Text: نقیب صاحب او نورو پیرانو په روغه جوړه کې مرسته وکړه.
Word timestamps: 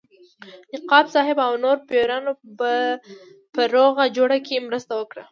نقیب 0.73 1.05
صاحب 1.15 1.37
او 1.45 1.53
نورو 1.63 1.85
پیرانو 1.89 2.31
په 3.55 3.61
روغه 3.75 4.03
جوړه 4.17 4.37
کې 4.45 4.65
مرسته 4.67 4.91
وکړه. 4.97 5.23